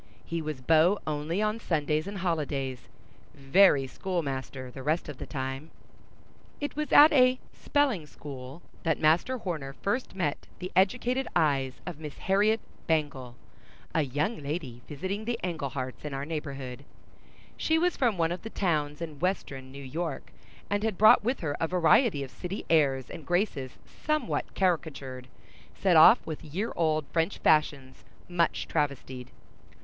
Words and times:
He 0.25 0.41
was 0.41 0.61
beau 0.61 0.97
only 1.05 1.43
on 1.43 1.59
Sundays 1.59 2.07
and 2.07 2.17
holidays; 2.17 2.89
very 3.35 3.85
schoolmaster 3.85 4.71
the 4.71 4.81
rest 4.81 5.07
of 5.07 5.17
the 5.19 5.27
time. 5.27 5.69
It 6.59 6.75
was 6.75 6.91
at 6.91 7.13
a 7.13 7.37
"spelling 7.53 8.07
school" 8.07 8.63
that 8.81 8.97
Master 8.99 9.37
Horner 9.37 9.73
first 9.73 10.15
met 10.15 10.47
the 10.57 10.71
educated 10.75 11.27
eyes 11.35 11.81
of 11.85 11.99
Miss 11.99 12.17
Harriet 12.17 12.61
Bangle, 12.87 13.35
a 13.93 14.01
young 14.01 14.39
lady 14.41 14.81
visiting 14.87 15.25
the 15.25 15.39
Engleharts 15.43 16.03
in 16.03 16.15
our 16.15 16.25
neighborhood. 16.25 16.83
She 17.55 17.77
was 17.77 17.95
from 17.95 18.17
one 18.17 18.31
of 18.31 18.41
the 18.41 18.49
towns 18.49 19.03
in 19.03 19.19
Western 19.19 19.71
New 19.71 19.83
York, 19.83 20.31
and 20.67 20.81
had 20.81 20.97
brought 20.97 21.23
with 21.23 21.41
her 21.41 21.55
a 21.59 21.67
variety 21.67 22.23
of 22.23 22.31
city 22.31 22.65
airs 22.71 23.11
and 23.11 23.23
graces 23.23 23.73
somewhat 23.85 24.55
caricatured, 24.55 25.27
set 25.75 25.95
off 25.95 26.25
with 26.25 26.43
year 26.43 26.73
old 26.75 27.05
French 27.13 27.37
fashions 27.37 28.03
much 28.27 28.67
travestied. 28.67 29.27